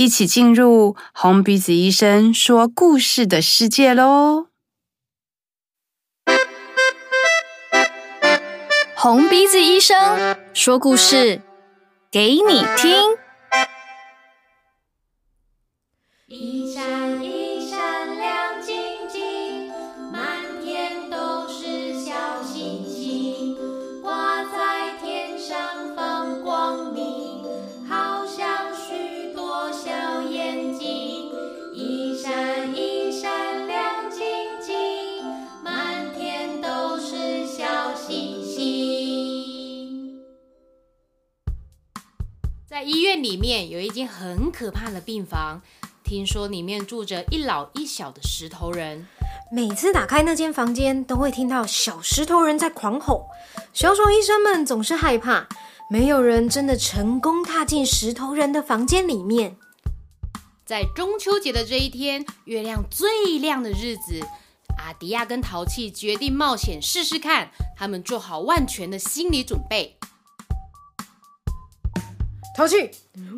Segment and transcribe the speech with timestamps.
[0.00, 4.46] 一起进入红鼻子医生说故事的世界喽！
[8.96, 11.42] 红鼻子医生说故事
[12.10, 13.19] 给你听。
[42.70, 45.60] 在医院里面有一间很可怕的病房，
[46.04, 49.08] 听说里面住着一老一小的石头人。
[49.50, 53.26] 每次打开那间房间，都会听到小石头人在狂吼。
[53.72, 55.48] 小丑医生们总是害怕，
[55.90, 59.56] 没有人真的成功踏进石头人的房间里面。
[60.64, 64.20] 在中秋节的这一天，月亮最亮的日子，
[64.78, 67.50] 阿迪亚跟淘气决定冒险试试看。
[67.76, 69.96] 他们做好万全的心理准备。
[72.60, 72.90] 淘气，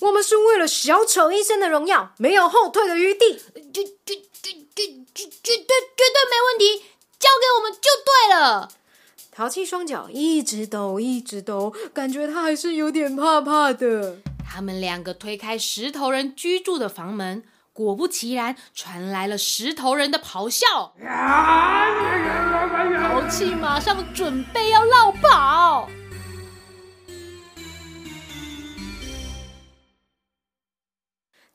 [0.00, 3.32] 我们是为了小丑医生的荣耀，没有后退的余地，
[3.72, 6.84] 绝绝绝绝绝绝对绝对没问题，
[7.18, 8.68] 交给我们就对了。
[9.32, 14.18] 淘气双脚一直抖，一直抖，感觉他还是有点怕怕的。
[14.48, 20.92] 他们两个推开石头人居住的房门，果不其然，传来了石头人的咆哮。
[23.02, 25.88] 淘气马上准备要落跑。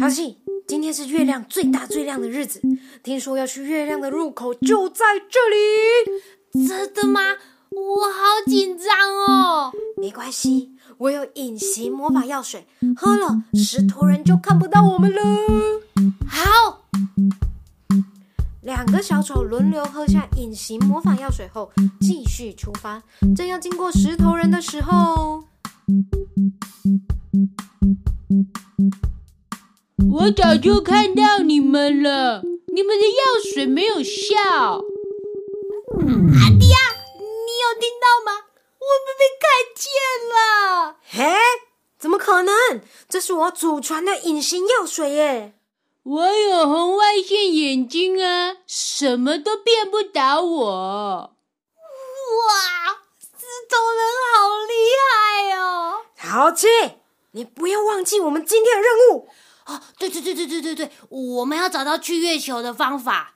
[0.00, 2.58] 淘气，今天是月亮最大最亮的日子，
[3.02, 6.66] 听说要去月亮的入口就在这里。
[6.66, 7.20] 真的吗？
[7.68, 9.70] 我好紧张哦。
[9.98, 12.66] 没关系，我有隐形魔法药水，
[12.96, 15.20] 喝了石头人就看不到我们了。
[16.26, 16.80] 好，
[18.62, 23.02] 两个小丑轮流喝下隐形魔法药水后，继续出发。
[23.36, 25.44] 正要经过石头人的时候。
[30.08, 33.14] 我早就看到你们了，你们的药
[33.52, 34.82] 水没有效。
[36.00, 36.78] 嗯、阿迪亚，
[37.18, 38.46] 你有听到吗？
[38.78, 39.44] 我们被看
[39.74, 39.90] 见
[40.32, 40.96] 了！
[41.08, 41.36] 嘿，
[41.98, 42.80] 怎么可能？
[43.08, 45.54] 这是我祖传的隐形药水耶！
[46.02, 51.36] 我有红外线眼睛啊，什么都骗不倒我。
[52.48, 54.00] 哇，石头人
[54.32, 54.72] 好厉
[55.04, 56.00] 害哦！
[56.16, 56.66] 淘气，
[57.32, 59.28] 你不要忘记我们今天的任务。
[59.70, 63.34] 哦，对对对对对对对，我们要找到去月球的方法。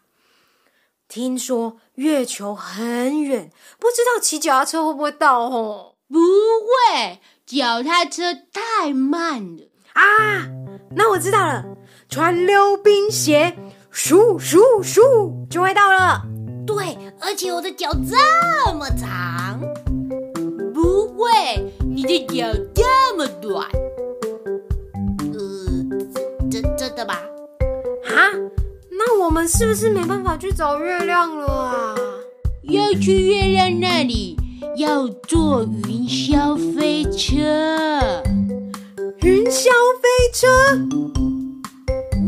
[1.06, 5.94] 听说月球很远，不知道骑脚踏车会不会到哦？
[6.08, 10.48] 不会，脚踏车太慢了啊！
[10.96, 11.64] 那我知道了，
[12.08, 13.56] 穿溜冰鞋，
[13.92, 16.22] 咻咻咻就会到了。
[16.66, 19.60] 对，而且我的脚这么长。
[20.72, 21.30] 不会，
[21.94, 23.68] 你的脚这么短。
[29.24, 31.94] 我们是不是没办法去找月亮了啊？
[32.64, 34.36] 要去月亮那里，
[34.76, 37.42] 要坐云霄飞车。
[39.22, 39.70] 云霄
[40.02, 40.46] 飞车？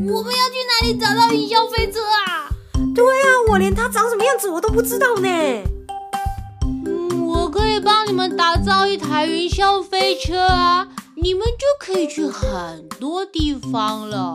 [0.09, 2.49] 我们要去哪里找到云霄飞车啊？
[2.95, 5.29] 对啊，我连它长什么样子我都不知道呢。
[6.87, 10.89] 嗯，我可以帮你们打造一台云霄飞车啊。
[11.15, 14.35] 你们就可以去很多地方了。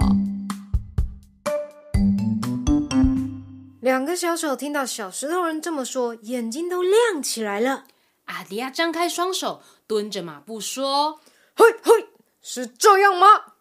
[3.82, 7.88] 两个小丑听到小石头人这么说，眼睛都亮起来了。
[8.26, 11.20] 阿迪亚张开双手，蹲着马步说
[11.58, 12.10] ：“嘿，嘿，
[12.44, 13.56] 是这样吗？”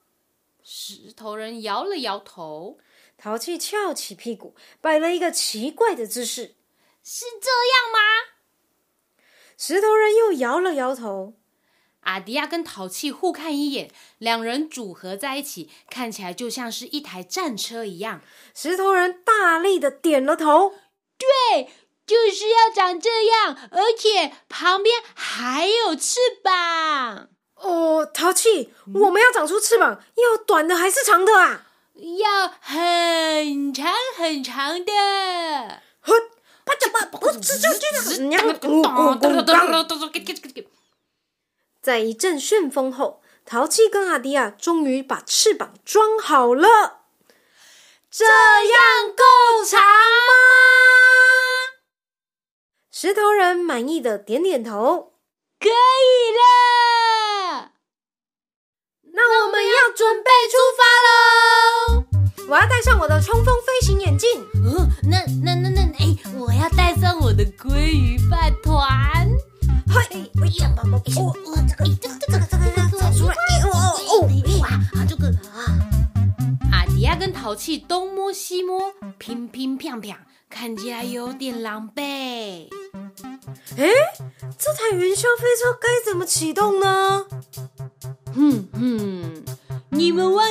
[0.63, 2.79] 石头人摇了摇头。
[3.17, 6.55] 淘气翘起屁股，摆了一个奇怪的姿势。
[7.03, 9.19] 是这样吗？
[9.57, 11.40] 石头人又摇了摇头。
[12.11, 18.21] 阿迪亚跟淘气互看一眼，两人组合在一起，看起来就像是一台战车一样。
[18.53, 20.75] 石头人大力的点了头，
[21.17, 21.71] 对，
[22.05, 27.29] 就是要长这样，而且旁边还有翅膀。
[27.55, 31.67] 哦，淘气，我们要长出翅膀，要短的还是长的啊？
[31.95, 34.93] 要很长很长的。
[36.01, 36.15] 哼，
[36.65, 40.70] 啪嚓啪，我直接这样，咕咕咕咕。
[41.83, 47.01] 在一阵旋风后，淘气跟阿迪亚终于把翅膀装好了。
[48.11, 49.87] 这样够长吗？
[52.91, 55.15] 石头人满意的点点头，
[55.59, 57.73] 可以了。
[59.15, 62.05] 那我们要准备出发喽！
[62.51, 64.43] 我要戴上我的冲锋飞行眼镜。
[64.65, 69.31] 哦，那那那那，哎，我要带上我的鲑鱼饭团。
[69.93, 73.35] 嘿，我呀，宝宝，我我这个这个这个这个这个出来，
[73.65, 74.13] 哦哦，
[74.61, 75.59] 哇，啊这个啊。
[76.71, 80.15] 阿迪亚跟淘气东摸西摸，乒乒乓乓，
[80.49, 82.69] 看起来有点狼狈。
[83.77, 83.89] 哎，
[84.57, 87.27] 这台云霄飞车该怎么启动呢？
[88.33, 89.45] 哼哼，
[89.91, 90.50] 你们忘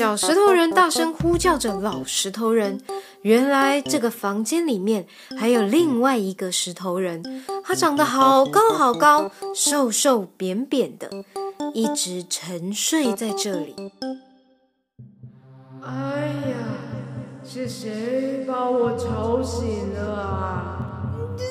[0.00, 2.80] 小石头人大声呼叫着老石头人。
[3.20, 5.06] 原来这个房间里面
[5.38, 7.22] 还有另外一个石头人，
[7.62, 11.10] 他长得好高好高，瘦瘦扁扁的，
[11.74, 13.76] 一直沉睡在这里。
[15.82, 16.56] 哎呀，
[17.44, 20.78] 是谁把我吵醒了啊？
[21.36, 21.44] 这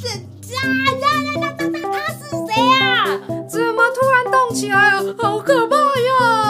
[0.00, 0.08] 这
[0.40, 1.08] 这呀呀
[1.42, 1.54] 呀！
[1.58, 3.18] 他他是谁啊？
[3.48, 5.12] 怎么突然动起来了？
[5.18, 6.49] 好可怕呀！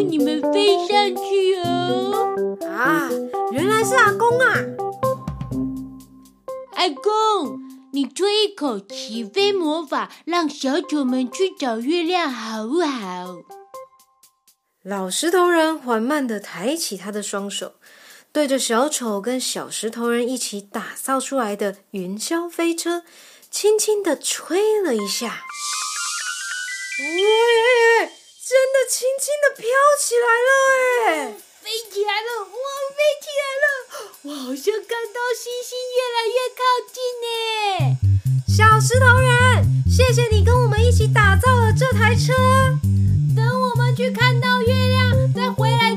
[0.00, 2.56] 助你们飞上去哦。
[2.66, 3.10] 啊，
[3.52, 4.56] 原来是阿公啊！
[6.72, 7.60] 阿公，
[7.92, 13.42] 你吹一口起飞魔法，让小丑们去找月亮，好不好？
[14.82, 17.74] 老石头人缓慢的抬起他的双手。
[18.32, 23.02] 对着小丑跟小石头人一起打造出来的云霄飞车，
[23.50, 25.42] 轻轻的吹了一下，
[27.00, 27.29] 喂，真的
[28.90, 29.70] 轻轻地飘
[30.02, 30.50] 起来了，
[31.06, 31.32] 哎，
[31.62, 32.50] 飞起来了，哇，
[32.90, 33.64] 飞起来了，
[34.22, 36.60] 我好像看到星星越来越靠
[36.90, 37.30] 近呢。
[38.48, 42.32] 小石头人，谢谢你跟我们一起打造了这台车，
[43.36, 45.89] 等我们去看到月亮，再回来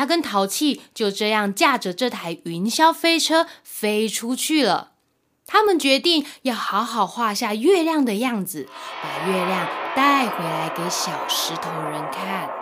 [0.00, 4.92] 阿迪亚跟淘气就这样驾着这台云霄飞车飞出去了。
[5.46, 8.66] 他们决定要好好画下月亮的样子，
[9.02, 12.59] 把月亮带回来给小石头人看。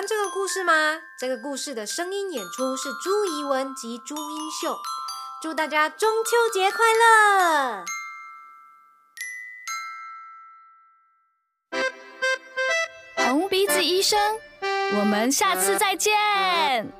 [0.00, 0.72] 欢这个故事吗？
[1.18, 4.74] 这个故事的声音演出是朱怡文及朱英秀。
[5.42, 7.84] 祝大家中秋节快乐！
[13.26, 14.18] 红鼻子医生，
[14.98, 16.90] 我们下次再见。